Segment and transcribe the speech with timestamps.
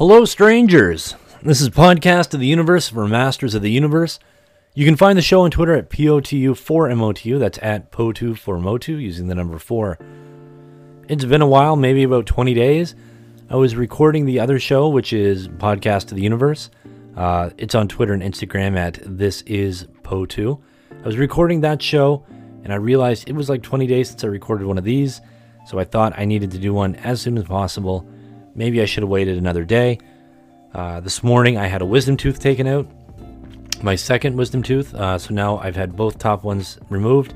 [0.00, 1.14] Hello, strangers.
[1.42, 4.18] This is Podcast of the Universe for Masters of the Universe.
[4.72, 7.38] You can find the show on Twitter at POTU4MOTU.
[7.38, 9.98] That's at POTU4MOTU using the number 4.
[11.06, 12.94] It's been a while, maybe about 20 days.
[13.50, 16.70] I was recording the other show, which is Podcast of the Universe.
[17.14, 20.58] Uh, it's on Twitter and Instagram at This Is Po2.
[20.92, 22.24] I was recording that show,
[22.64, 25.20] and I realized it was like 20 days since I recorded one of these,
[25.66, 28.08] so I thought I needed to do one as soon as possible.
[28.54, 29.98] Maybe I should have waited another day.
[30.74, 32.86] Uh, this morning, I had a wisdom tooth taken out,
[33.82, 37.34] my second wisdom tooth, uh, so now I've had both top ones removed.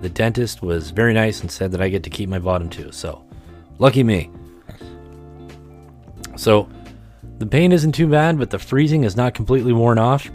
[0.00, 2.92] The dentist was very nice and said that I get to keep my bottom two,
[2.92, 3.24] so
[3.78, 4.30] lucky me.
[6.36, 6.68] So
[7.38, 10.30] the pain isn't too bad, but the freezing is not completely worn off,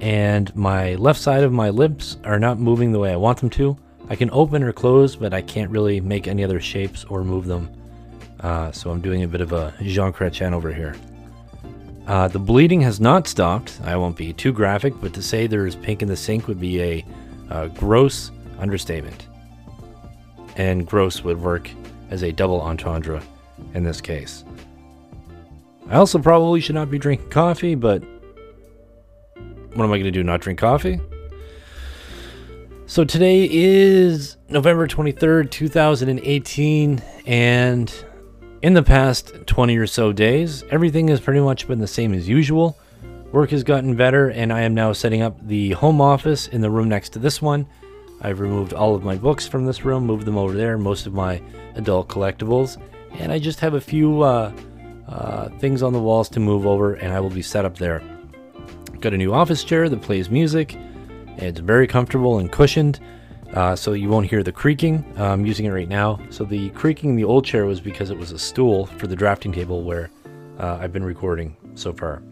[0.00, 3.50] and my left side of my lips are not moving the way I want them
[3.50, 3.76] to.
[4.08, 7.46] I can open or close, but I can't really make any other shapes or move
[7.46, 7.70] them.
[8.40, 10.94] Uh, so I'm doing a bit of a Jean Chrétien over here.
[12.06, 13.80] Uh, the bleeding has not stopped.
[13.84, 16.60] I won't be too graphic, but to say there is pink in the sink would
[16.60, 17.04] be a
[17.50, 19.26] uh, gross understatement.
[20.56, 21.70] And gross would work
[22.10, 23.22] as a double entendre
[23.74, 24.44] in this case.
[25.88, 28.02] I also probably should not be drinking coffee, but
[29.74, 30.22] what am I going to do?
[30.22, 31.00] Not drink coffee?
[32.86, 38.04] So today is November 23rd, 2018, and
[38.66, 42.28] in the past 20 or so days, everything has pretty much been the same as
[42.28, 42.76] usual.
[43.30, 46.68] Work has gotten better, and I am now setting up the home office in the
[46.68, 47.68] room next to this one.
[48.20, 51.14] I've removed all of my books from this room, moved them over there, most of
[51.14, 51.40] my
[51.76, 52.76] adult collectibles,
[53.12, 54.52] and I just have a few uh,
[55.06, 58.02] uh, things on the walls to move over, and I will be set up there.
[58.98, 60.76] Got a new office chair that plays music.
[61.36, 62.98] It's very comfortable and cushioned,
[63.54, 65.04] uh, so you won't hear the creaking.
[65.16, 66.20] I'm using it right now.
[66.30, 69.16] So the creaking in the old chair was because it was a stool for the
[69.16, 70.10] drafting table where
[70.58, 72.22] uh, I've been recording so far.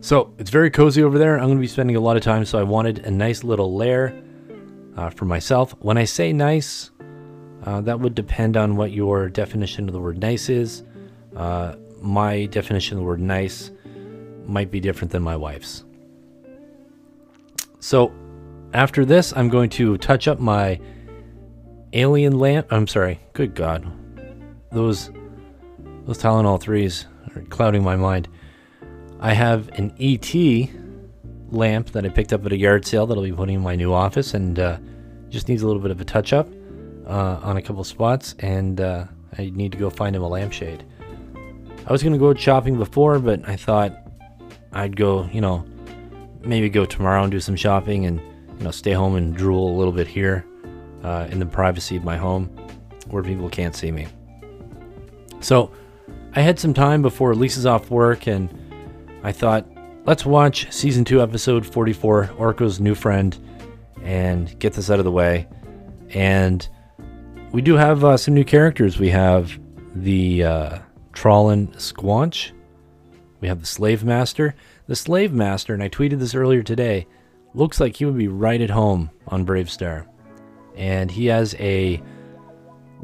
[0.00, 1.36] So it's very cozy over there.
[1.36, 3.74] I'm going to be spending a lot of time, so I wanted a nice little
[3.74, 4.18] lair
[4.96, 5.74] uh, for myself.
[5.80, 6.90] When I say nice,
[7.64, 10.84] uh, that would depend on what your definition of the word nice is.
[11.36, 13.70] Uh, my definition of the word nice
[14.46, 15.84] might be different than my wife's.
[17.80, 18.12] So,
[18.72, 20.80] after this, I'm going to touch up my
[21.92, 22.66] alien lamp.
[22.70, 23.20] I'm sorry.
[23.32, 23.90] Good God,
[24.70, 25.10] those
[26.04, 28.28] those Tylenol threes are clouding my mind.
[29.20, 30.34] I have an ET
[31.52, 33.76] lamp that I picked up at a yard sale that I'll be putting in my
[33.76, 34.78] new office, and uh,
[35.28, 36.48] just needs a little bit of a touch up
[37.06, 39.04] uh, on a couple spots, and uh,
[39.36, 40.84] I need to go find him a lampshade.
[41.86, 43.92] I was gonna go shopping before, but I thought
[44.72, 45.66] I'd go, you know,
[46.40, 48.20] maybe go tomorrow and do some shopping and,
[48.60, 50.44] you know, stay home and drool a little bit here
[51.02, 52.44] uh, in the privacy of my home
[53.08, 54.06] where people can't see me.
[55.40, 55.72] So
[56.34, 58.54] I had some time before Lisa's off work and
[59.22, 59.66] I thought,
[60.04, 63.36] let's watch season 2, episode 44, Orko's New Friend,
[64.02, 65.48] and get this out of the way.
[66.10, 66.68] And
[67.52, 68.98] we do have uh, some new characters.
[68.98, 69.58] We have
[69.94, 70.78] the uh,
[71.14, 72.52] Trollan Squanch.
[73.40, 74.54] We have the Slave Master.
[74.86, 77.06] The Slave Master, and I tweeted this earlier today,
[77.54, 80.06] looks like he would be right at home on BraveStarr.
[80.76, 82.02] And he has a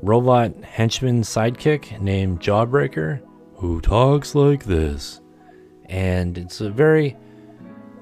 [0.02, 3.20] robot henchman sidekick named Jawbreaker
[3.56, 5.20] who talks like this.
[5.86, 7.16] And it's a very,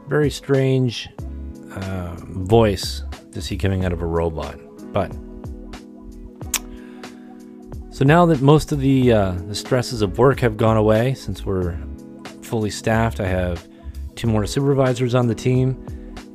[0.09, 1.09] very strange
[1.73, 4.59] uh, voice to see coming out of a robot.
[4.93, 5.13] But
[7.91, 11.45] so now that most of the uh, the stresses of work have gone away, since
[11.45, 11.79] we're
[12.43, 13.69] fully staffed, I have
[14.17, 15.85] two more supervisors on the team,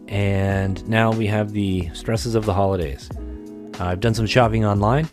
[0.09, 3.09] and now we have the stresses of the holidays.
[3.79, 5.07] Uh, I've done some shopping online.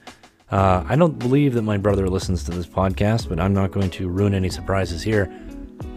[0.50, 3.90] Uh, I don't believe that my brother listens to this podcast, but I'm not going
[3.90, 5.30] to ruin any surprises here.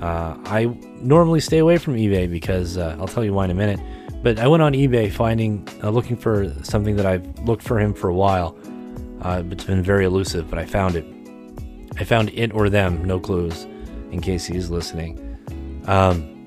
[0.01, 0.65] Uh, I
[1.01, 3.79] normally stay away from eBay because uh, I'll tell you why in a minute.
[4.21, 7.93] But I went on eBay finding, uh, looking for something that I've looked for him
[7.93, 8.57] for a while.
[9.21, 11.05] Uh, it's been very elusive, but I found it.
[11.97, 13.63] I found it or them, no clues,
[14.11, 15.17] in case he's listening.
[15.87, 16.38] Um,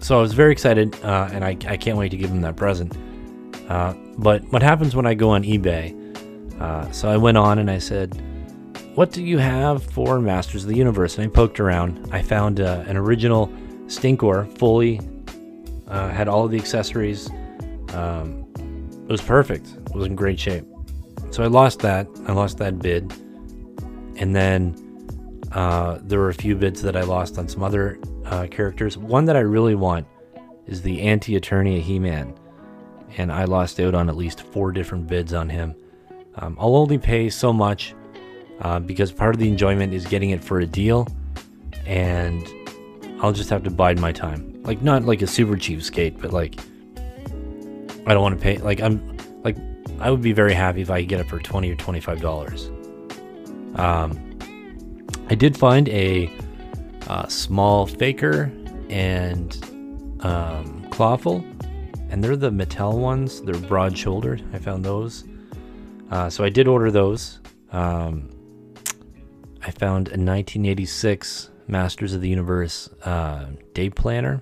[0.00, 2.56] so I was very excited, uh, and I, I can't wait to give him that
[2.56, 2.96] present.
[3.68, 5.96] Uh, but what happens when I go on eBay?
[6.60, 8.20] Uh, so I went on and I said,
[8.94, 11.16] What do you have for Masters of the Universe?
[11.16, 12.08] And I poked around.
[12.12, 13.48] I found uh, an original
[13.86, 15.00] Stinkor, fully,
[15.88, 17.30] uh, had all of the accessories.
[17.94, 18.46] Um,
[19.04, 20.64] it was perfect, it was in great shape.
[21.30, 22.08] So I lost that.
[22.26, 23.12] I lost that bid.
[24.16, 24.74] And then
[25.52, 27.98] uh, there were a few bids that I lost on some other
[28.30, 28.96] uh, characters.
[28.96, 30.06] One that I really want
[30.66, 32.34] is the Anti Eternia He Man.
[33.16, 35.74] And I lost out on at least four different bids on him.
[36.36, 37.94] Um, I'll only pay so much
[38.60, 41.08] uh, because part of the enjoyment is getting it for a deal,
[41.86, 42.48] and
[43.20, 44.62] I'll just have to bide my time.
[44.62, 46.54] Like not like a super cheapskate, but like
[48.06, 48.58] I don't want to pay.
[48.58, 49.56] Like I'm like
[49.98, 52.20] I would be very happy if I could get it for twenty or twenty five
[52.20, 52.70] dollars.
[53.74, 54.38] Um,
[55.28, 56.30] I did find a,
[57.10, 58.52] uh, small faker
[58.88, 59.58] and
[60.20, 61.44] um, clawful,
[62.08, 63.42] and they're the Mattel ones.
[63.42, 64.44] They're broad shouldered.
[64.52, 65.24] I found those.
[66.12, 67.40] Uh, so I did order those.
[67.72, 68.30] Um,
[69.60, 74.40] I found a 1986 Masters of the Universe uh, day planner.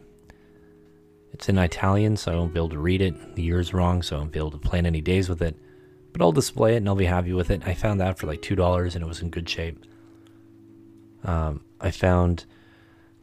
[1.32, 3.34] It's in Italian, so I won't be able to read it.
[3.34, 5.56] The year's wrong, so I won't be able to plan any days with it.
[6.12, 7.62] But I'll display it and I'll be happy with it.
[7.66, 9.86] I found that for like $2 and it was in good shape.
[11.24, 12.44] Um, I found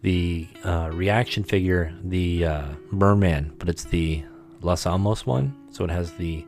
[0.05, 4.23] the uh, reaction figure, the uh, Merman, but it's the
[4.61, 6.45] Los Alamos one, so it has the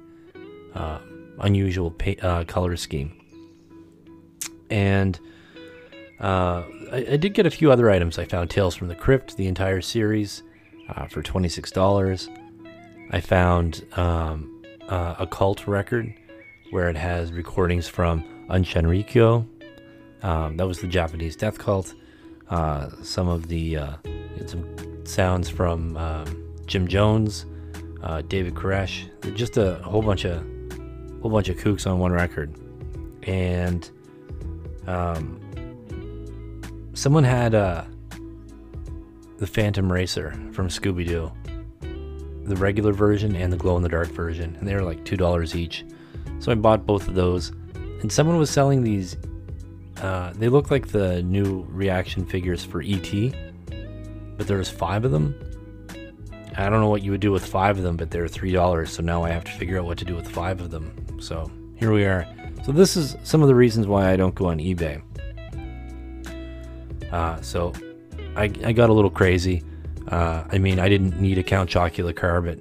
[0.75, 0.99] uh,
[1.39, 3.19] unusual uh, color scheme.
[4.69, 5.19] And
[6.19, 8.19] uh, I, I, did get a few other items.
[8.19, 10.43] I found Tales from the Crypt, the entire series,
[10.89, 12.29] uh, for $26.
[13.09, 16.13] I found um, a cult record
[16.69, 19.47] where it has recordings from Aum Shinrikyo.
[20.21, 21.95] Um, that was the Japanese death cult.
[22.49, 23.93] Uh, some of the uh,
[24.45, 27.45] some sounds from um, Jim Jones,
[28.03, 30.41] uh, David Koresh, just a whole bunch of
[31.21, 32.55] whole bunch of kooks on one record,
[33.23, 33.89] and
[34.87, 35.41] um,
[36.93, 37.83] someone had uh,
[39.39, 41.31] the Phantom Racer from Scooby Doo,
[42.45, 45.17] the regular version and the glow in the dark version, and they were like two
[45.17, 45.85] dollars each.
[46.39, 49.17] So I bought both of those, and someone was selling these.
[50.01, 53.11] Uh, they look like the new reaction figures for ET,
[54.37, 55.35] but there's five of them.
[56.55, 58.91] I don't know what you would do with five of them, but they're three dollars.
[58.91, 61.19] So now I have to figure out what to do with five of them.
[61.19, 62.27] So here we are.
[62.65, 65.01] So this is some of the reasons why I don't go on eBay.
[67.11, 67.73] Uh, so
[68.35, 69.63] I, I got a little crazy.
[70.07, 72.59] Uh, I mean, I didn't need a Count Chocula car, but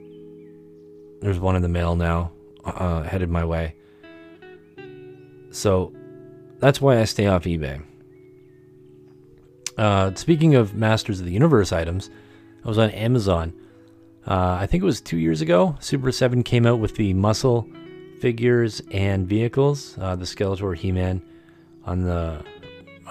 [1.20, 2.32] there's one in the mail now
[2.64, 3.74] uh, headed my way.
[5.50, 5.92] So
[6.58, 7.82] that's why I stay off eBay.
[9.76, 12.10] Uh, speaking of Masters of the Universe items,
[12.64, 13.52] I was on Amazon.
[14.26, 15.76] Uh, I think it was two years ago.
[15.80, 17.68] Super 7 came out with the muscle
[18.20, 19.96] figures and vehicles.
[19.98, 21.22] Uh, the Skeletor He-Man
[21.84, 22.42] on the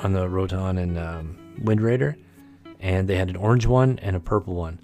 [0.03, 2.17] on the Roton and um, Wind Raider,
[2.81, 4.79] and they had an orange one and a purple one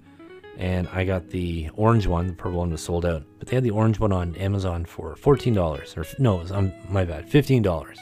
[0.56, 2.28] and I got the orange one.
[2.28, 5.16] The purple one was sold out, but they had the orange one on Amazon for
[5.16, 5.94] fourteen dollars.
[5.96, 7.98] Or no, it was, um, my bad, fifteen dollars.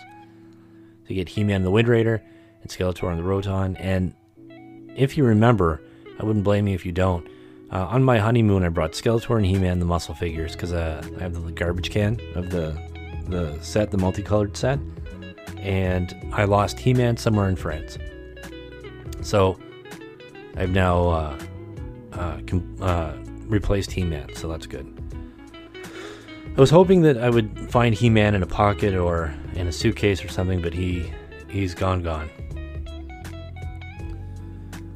[1.11, 2.23] To get He-Man the Wind Raider
[2.63, 3.75] and Skeletor on the Roton.
[3.79, 4.15] And
[4.95, 5.83] if you remember,
[6.21, 7.27] I wouldn't blame you if you don't.
[7.73, 11.23] Uh, on my honeymoon, I brought Skeletor and He-Man the muscle figures because uh, I
[11.25, 12.81] have the garbage can of the
[13.27, 14.79] the set, the multicolored set,
[15.59, 17.99] and I lost He-Man somewhere in France.
[19.21, 19.59] So
[20.57, 21.09] I've now.
[21.09, 21.39] Uh,
[22.13, 23.15] uh, com- uh,
[23.47, 24.87] replaced He-Man, so that's good.
[26.57, 30.25] I was hoping that I would find He-Man in a pocket or in a suitcase
[30.25, 31.11] or something, but he
[31.49, 32.29] he's gone gone.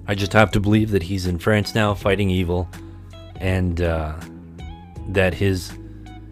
[0.07, 2.69] I just have to believe that he's in France now fighting evil
[3.37, 4.15] and uh,
[5.09, 5.73] that his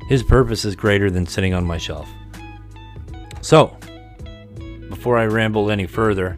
[0.08, 2.08] his purpose is greater than sitting on my shelf.
[3.40, 3.76] So,
[4.90, 6.36] before I ramble any further,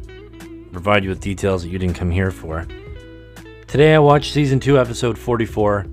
[0.73, 2.66] provide you with details that you didn't come here for.
[3.66, 5.87] Today I watched season 2, episode 44.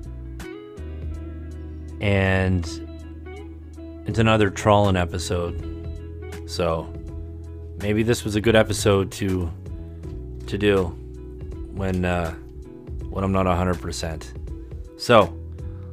[2.02, 2.66] And
[4.06, 5.70] it's another Trollan episode.
[6.50, 6.92] So
[7.82, 9.50] maybe this was a good episode to
[10.48, 10.88] to do
[11.74, 12.36] when uh
[13.12, 15.00] when I'm not 100%.
[15.00, 15.38] So,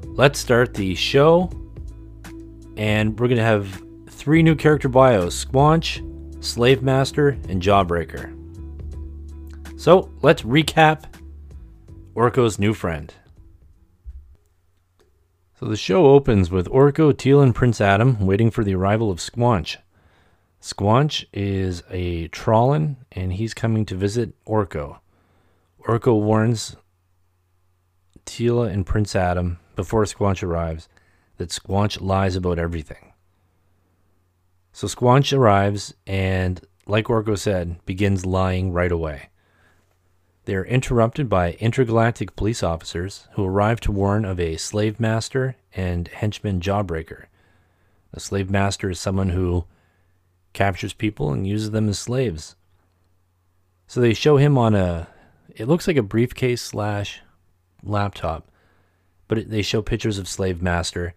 [0.04, 1.50] let's start the show
[2.76, 6.04] and we're to have three new character bios, Squanch,
[6.44, 8.34] Slave Master, and Jawbreaker.
[9.76, 11.04] So, let's recap
[12.14, 13.12] Orko's new friend.
[15.58, 19.18] So the show opens with Orko, Teela, and Prince Adam waiting for the arrival of
[19.18, 19.78] Squanch.
[20.62, 25.00] Squanch is a Trollan, and he's coming to visit Orko.
[25.82, 26.76] Orko warns
[28.24, 30.88] Teela and Prince Adam before Squanch arrives
[31.38, 33.12] that Squanch lies about everything.
[34.72, 39.30] So Squanch arrives and, like Orko said, begins lying right away.
[40.48, 45.56] They are interrupted by intergalactic police officers who arrive to warn of a slave master
[45.74, 47.26] and henchman jawbreaker.
[48.14, 49.66] A slave master is someone who
[50.54, 52.56] captures people and uses them as slaves.
[53.88, 55.08] So they show him on a,
[55.54, 57.20] it looks like a briefcase slash
[57.82, 58.50] laptop,
[59.28, 61.12] but it, they show pictures of slave master,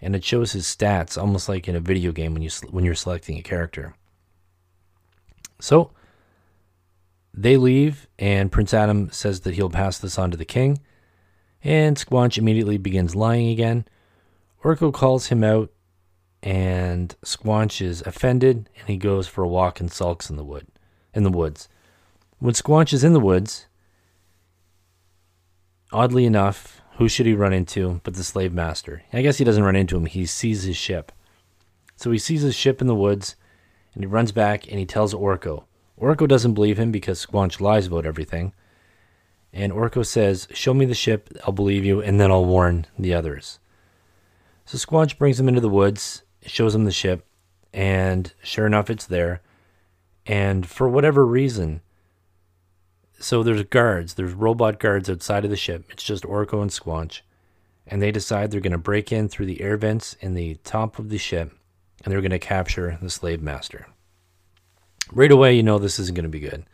[0.00, 2.94] and it shows his stats almost like in a video game when you when you're
[2.94, 3.94] selecting a character.
[5.60, 5.90] So
[7.32, 10.80] they leave, and Prince Adam says that he'll pass this on to the king.
[11.62, 13.84] And Squanch immediately begins lying again.
[14.64, 15.70] Orko calls him out,
[16.42, 20.66] and Squanch is offended, and he goes for a walk and sulks in the wood,
[21.14, 21.68] in the woods.
[22.38, 23.66] When Squanch is in the woods,
[25.92, 29.02] oddly enough, who should he run into but the slave master?
[29.12, 30.06] I guess he doesn't run into him.
[30.06, 31.12] He sees his ship.
[31.96, 33.36] So he sees his ship in the woods,
[33.94, 35.64] and he runs back and he tells Orko.
[36.00, 38.52] Orko doesn't believe him because Squanch lies about everything.
[39.52, 43.14] And Orko says, Show me the ship, I'll believe you, and then I'll warn the
[43.14, 43.58] others.
[44.64, 47.26] So Squanch brings him into the woods, shows him the ship,
[47.72, 49.42] and sure enough, it's there.
[50.26, 51.80] And for whatever reason,
[53.18, 55.86] so there's guards, there's robot guards outside of the ship.
[55.90, 57.20] It's just Orko and Squanch.
[57.86, 60.98] And they decide they're going to break in through the air vents in the top
[60.98, 61.52] of the ship,
[62.04, 63.88] and they're going to capture the slave master.
[65.12, 66.64] Right away, you know this isn't going to be good.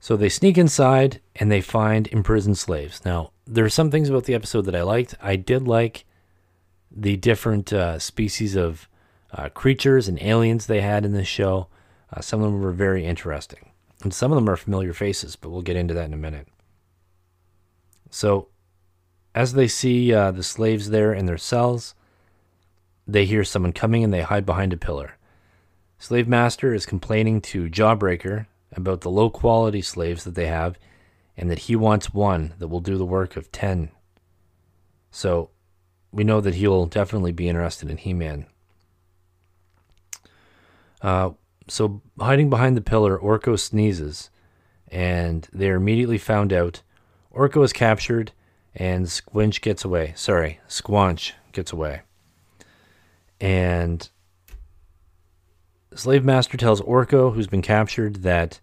[0.00, 3.04] So they sneak inside and they find imprisoned slaves.
[3.04, 5.14] Now, there are some things about the episode that I liked.
[5.20, 6.04] I did like
[6.90, 8.88] the different uh, species of
[9.32, 11.68] uh, creatures and aliens they had in this show.
[12.12, 13.70] Uh, some of them were very interesting.
[14.02, 16.46] And some of them are familiar faces, but we'll get into that in a minute.
[18.10, 18.48] So,
[19.34, 21.94] as they see uh, the slaves there in their cells,
[23.06, 25.17] they hear someone coming and they hide behind a pillar.
[25.98, 30.78] Slave Master is complaining to Jawbreaker, about the low quality slaves that they have
[31.36, 33.90] and that he wants one that will do the work of 10.
[35.10, 35.50] So
[36.12, 38.46] we know that he'll definitely be interested in He Man.
[41.00, 41.30] Uh,
[41.68, 44.30] so hiding behind the pillar, Orko sneezes
[44.88, 46.82] and they're immediately found out.
[47.34, 48.32] Orko is captured
[48.74, 50.12] and Squinch gets away.
[50.16, 52.02] Sorry, Squanch gets away.
[53.40, 54.08] And
[55.94, 58.60] Slave Master tells Orko, who's been captured, that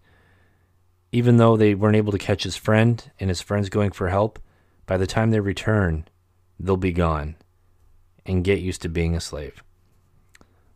[1.12, 4.40] even though they weren't able to catch his friend and his friend's going for help,
[4.86, 6.08] by the time they return,
[6.60, 7.36] they'll be gone
[8.26, 9.64] and get used to being a slave.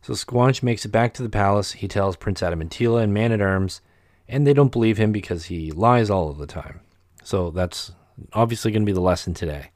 [0.02, 1.72] So Squanch makes it back to the palace.
[1.72, 3.80] He tells Prince Adam and Teela and Man at Arms,
[4.28, 6.80] and they don't believe him because he lies all of the time.
[7.22, 7.92] So that's
[8.32, 9.70] obviously going to be the lesson today.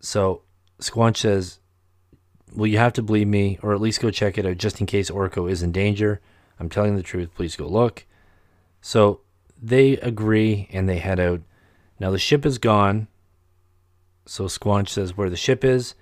[0.00, 0.42] So
[0.80, 1.59] Squanch says,
[2.52, 4.86] well, you have to believe me, or at least go check it out just in
[4.86, 6.20] case Orko is in danger.
[6.58, 7.34] I'm telling the truth.
[7.34, 8.06] Please go look.
[8.80, 9.20] So
[9.60, 11.42] they agree and they head out.
[11.98, 13.08] Now the ship is gone.
[14.26, 15.94] So Squanch says where the ship is.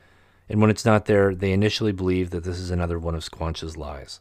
[0.48, 3.76] And when it's not there, they initially believe that this is another one of Squanch's
[3.76, 4.20] lies.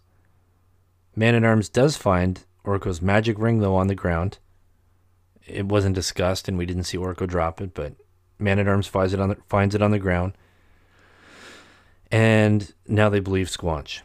[1.16, 4.40] Man at Arms does find Orko's magic ring, though, on the ground.
[5.46, 7.94] It wasn't discussed, and we didn't see Orko drop it, but
[8.38, 10.34] Man at Arms finds it on the, finds it on the ground
[12.12, 14.02] and now they believe Squanch.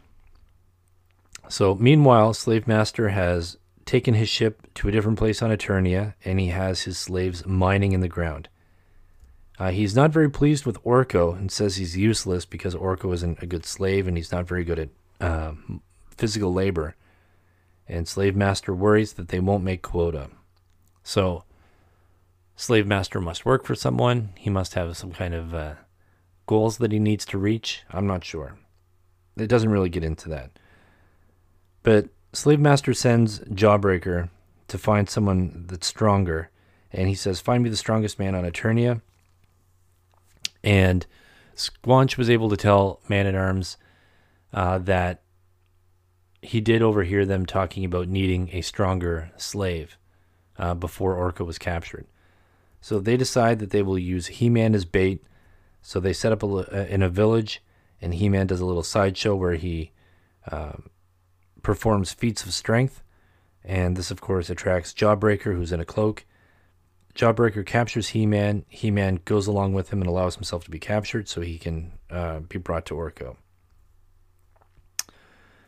[1.49, 6.39] So, meanwhile, Slave Master has taken his ship to a different place on Eternia, and
[6.39, 8.49] he has his slaves mining in the ground.
[9.59, 13.45] Uh, he's not very pleased with Orko and says he's useless because Orko isn't a
[13.45, 14.89] good slave and he's not very good at
[15.21, 15.53] uh,
[16.09, 16.95] physical labor.
[17.87, 20.29] And Slave Master worries that they won't make quota.
[21.03, 21.43] So,
[22.55, 24.29] Slave Master must work for someone.
[24.37, 25.73] He must have some kind of uh,
[26.45, 27.83] goals that he needs to reach?
[27.89, 28.57] I'm not sure.
[29.37, 30.51] It doesn't really get into that.
[31.81, 34.29] But Slave Master sends Jawbreaker
[34.67, 36.49] to find someone that's stronger,
[36.91, 39.01] and he says, "Find me the strongest man on Eternia."
[40.63, 41.05] And
[41.55, 43.77] Squanch was able to tell Man at Arms
[44.53, 45.21] uh, that
[46.41, 49.97] he did overhear them talking about needing a stronger slave
[50.57, 52.05] uh, before Orko was captured.
[52.81, 55.23] So they decide that they will use He Man as bait
[55.83, 57.61] so they set up a, uh, in a village,
[58.01, 59.91] and He Man does a little sideshow where he
[60.51, 60.89] um,
[61.61, 63.03] performs feats of strength.
[63.63, 66.25] And this, of course, attracts Jawbreaker, who's in a cloak.
[67.15, 68.65] Jawbreaker captures He Man.
[68.67, 71.93] He Man goes along with him and allows himself to be captured so he can
[72.09, 73.35] uh, be brought to Orko.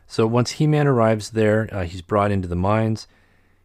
[0.06, 3.06] So once He Man arrives there, uh, he's brought into the mines.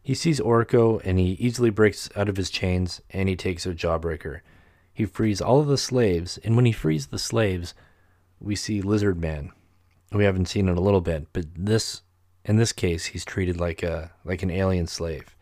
[0.03, 3.75] He sees Orko and he easily breaks out of his chains and he takes out
[3.75, 4.41] Jawbreaker.
[5.01, 7.73] He frees all of the slaves, and when he frees the slaves,
[8.39, 9.51] we see Lizard Man.
[10.11, 12.03] We haven't seen it a little bit, but this
[12.45, 15.35] in this case he's treated like a like an alien slave.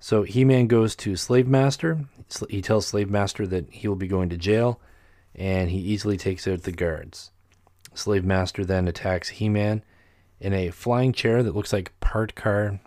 [0.00, 2.06] So He-Man goes to Slave Master.
[2.48, 4.80] He tells Slave Master that he will be going to jail,
[5.34, 7.32] and he easily takes out the guards.
[7.92, 9.84] Slave Master then attacks He-Man
[10.40, 12.80] in a flying chair that looks like part car,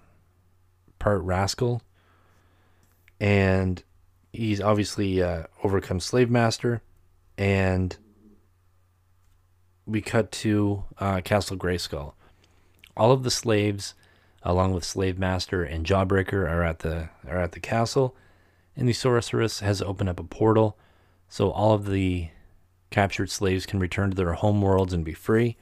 [0.98, 1.84] part rascal.
[3.20, 3.84] And
[4.36, 6.82] he's obviously uh, overcome Slave Master,
[7.38, 7.96] and
[9.86, 12.14] we cut to uh, Castle Grayskull.
[12.98, 13.94] All of the slaves,
[14.44, 18.16] along with Slave Master and Jawbreaker, are at the are at the castle,
[18.76, 20.78] and the sorceress has opened up a portal,
[21.30, 22.30] so all of the
[22.90, 25.58] captured slaves can return to their home worlds and be free.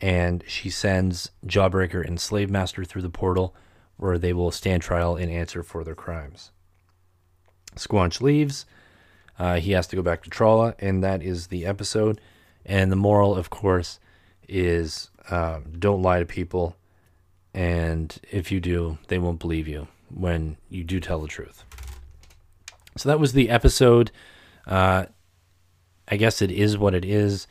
[0.00, 3.54] And she sends Jawbreaker and Slave Master through the portal,
[3.96, 6.52] where they will stand trial and answer for their crimes.
[7.76, 8.66] Squanch leaves.
[9.38, 12.20] Uh, he has to go back to Trolla, and that is the episode.
[12.66, 14.00] And the moral, of course,
[14.48, 16.76] is uh, don't lie to people.
[17.54, 21.64] And if you do, they won't believe you when you do tell the truth.
[22.96, 24.10] So that was the episode.
[24.66, 25.06] Uh,
[26.08, 27.46] I guess it is what it is.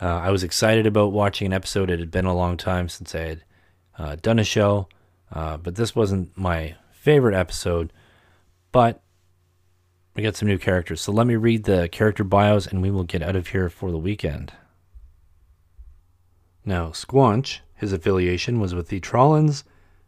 [0.00, 1.90] Uh, I was excited about watching an episode.
[1.90, 3.44] It had been a long time since I had
[3.98, 4.88] uh, done a show,
[5.32, 7.92] uh, but this wasn't my favorite episode.
[8.72, 9.02] But
[10.14, 11.00] we got some new characters.
[11.00, 13.90] So let me read the character bios and we will get out of here for
[13.90, 14.52] the weekend.
[16.64, 19.64] Now, Squanch, his affiliation was with the Trollans,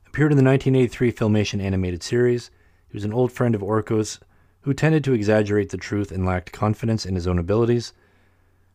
[0.07, 2.51] appeared in the 1983 Filmation animated series.
[2.89, 4.21] He was an old friend of Orko's
[4.61, 7.93] who tended to exaggerate the truth and lacked confidence in his own abilities.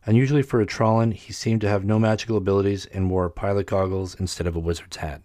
[0.04, 4.14] Unusually for a Trollan, he seemed to have no magical abilities and wore pilot goggles
[4.14, 5.22] instead of a wizard's hat.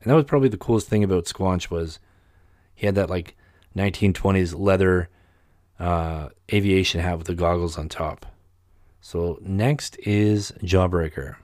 [0.00, 1.98] And that was probably the coolest thing about Squanch was
[2.74, 3.36] he had that like
[3.76, 5.08] 1920s leather
[5.78, 8.26] uh, aviation hat with the goggles on top.
[9.00, 11.36] So next is Jawbreaker.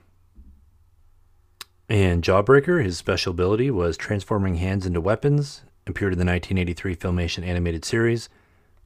[1.87, 7.45] And Jawbreaker, his special ability was transforming hands into weapons, appeared in the 1983 Filmation
[7.45, 8.29] animated series.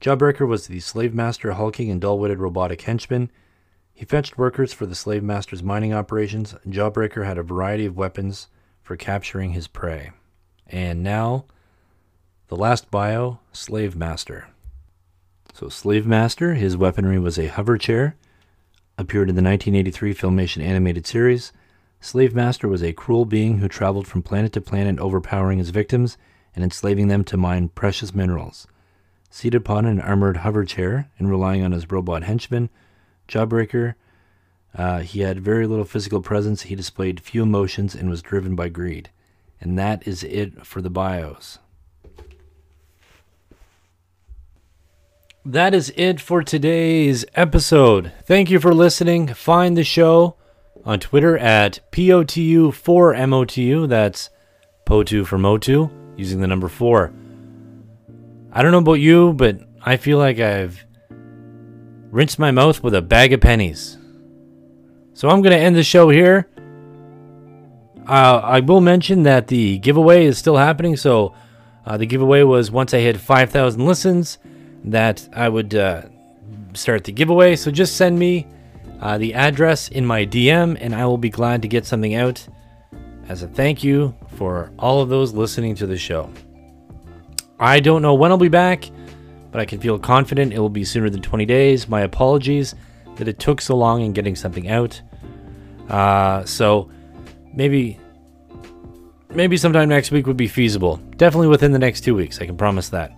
[0.02, 3.32] Jawbreaker was the slave master hulking and dull-witted robotic henchman.
[3.94, 6.54] He fetched workers for the slave master's mining operations.
[6.68, 8.48] Jawbreaker had a variety of weapons
[8.84, 10.12] for capturing his prey.
[10.68, 11.46] And now,
[12.48, 14.50] the last bio, Slave Master.
[15.58, 18.16] So, Slave Master, his weaponry was a hover chair,
[18.96, 21.52] appeared in the 1983 Filmation animated series.
[22.00, 26.16] Slave Master was a cruel being who traveled from planet to planet, overpowering his victims
[26.54, 28.68] and enslaving them to mine precious minerals.
[29.32, 32.70] Seated upon an armored hover chair and relying on his robot henchman,
[33.28, 33.96] Jawbreaker,
[34.76, 36.62] uh, he had very little physical presence.
[36.62, 39.10] He displayed few emotions and was driven by greed.
[39.60, 41.58] And that is it for the bios.
[45.48, 48.12] That is it for today's episode.
[48.26, 49.28] Thank you for listening.
[49.28, 50.36] Find the show
[50.84, 53.88] on Twitter at POTU4MOTU.
[53.88, 54.30] That's
[54.86, 57.14] POTU for Motu, using the number 4.
[58.52, 60.84] I don't know about you, but I feel like I've
[62.12, 63.98] rinsed my mouth with a bag of pennies.
[65.14, 66.50] So I'm going to end the show here.
[68.06, 70.98] Uh, I will mention that the giveaway is still happening.
[70.98, 71.34] So
[71.86, 74.40] uh, the giveaway was once I hit 5,000 listens
[74.86, 76.04] that I would uh,
[76.74, 77.56] start the giveaway.
[77.56, 78.48] So just send me
[79.02, 82.46] uh, the address in my DM, and I will be glad to get something out
[83.28, 86.30] as a thank you for all of those listening to the show.
[87.60, 88.90] I don't know when I'll be back,
[89.52, 91.88] but I can feel confident it will be sooner than 20 days.
[91.88, 92.76] My apologies
[93.16, 95.02] that it took so long in getting something out.
[95.90, 96.90] Uh, so
[97.54, 98.00] maybe
[99.30, 100.98] maybe sometime next week would be feasible.
[101.18, 102.40] Definitely within the next two weeks.
[102.40, 103.17] I can promise that.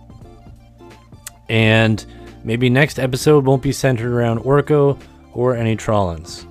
[1.50, 2.06] And
[2.44, 4.98] maybe next episode won't be centered around Orko
[5.32, 6.46] or any Trollans.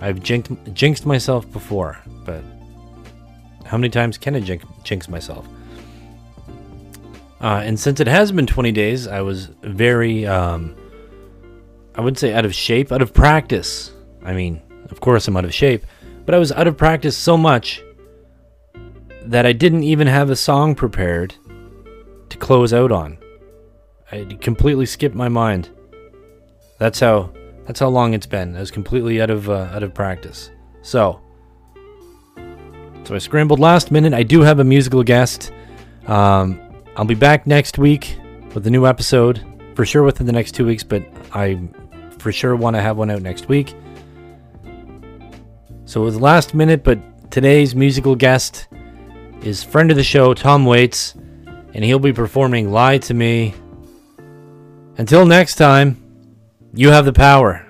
[0.00, 2.42] I've jinxed, jinxed myself before, but
[3.64, 5.46] how many times can I jinx, jinx myself?
[7.40, 10.74] Uh, and since it has been 20 days, I was very, um,
[11.94, 13.92] I wouldn't say out of shape, out of practice.
[14.24, 15.86] I mean, of course I'm out of shape,
[16.26, 17.80] but I was out of practice so much
[19.22, 21.36] that I didn't even have a song prepared
[22.28, 23.16] to close out on.
[24.12, 25.68] I completely skipped my mind.
[26.78, 27.32] That's how
[27.66, 28.56] that's how long it's been.
[28.56, 30.50] I was completely out of uh, out of practice.
[30.82, 31.20] So,
[33.04, 34.12] so I scrambled last minute.
[34.12, 35.52] I do have a musical guest.
[36.06, 36.60] Um,
[36.96, 38.18] I'll be back next week
[38.54, 39.44] with a new episode
[39.76, 41.60] for sure within the next two weeks, but I
[42.18, 43.74] for sure want to have one out next week.
[45.84, 48.66] So it was last minute, but today's musical guest
[49.42, 51.14] is friend of the show Tom Waits,
[51.74, 53.54] and he'll be performing "Lie to Me."
[54.96, 55.96] Until next time,
[56.74, 57.69] you have the power.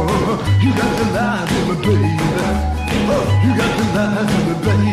[0.00, 2.12] You got to lie to me, baby.
[3.12, 4.92] Oh, you got to lie to me, baby.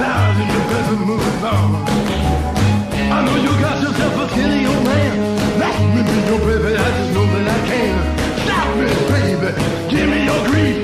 [0.00, 1.72] Lie to me, baby, move on.
[1.72, 3.12] Oh.
[3.12, 5.12] I know you got yourself a skinny old man.
[5.58, 7.94] Let me be your baby, I just know that I can.
[8.44, 9.50] Stop me, baby,
[9.88, 10.76] give me your grief.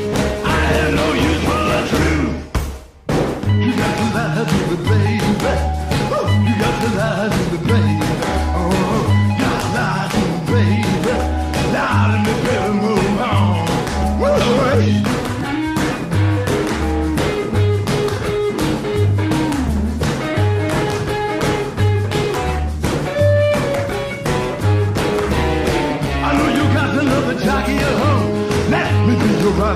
[0.44, 2.32] I have no use for the truth.
[3.60, 5.52] You got to lie to me, baby.
[6.16, 7.97] Oh, you got to lie to me, baby.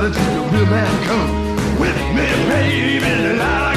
[0.03, 3.39] reality, the real man comes with me, baby.
[3.39, 3.72] La,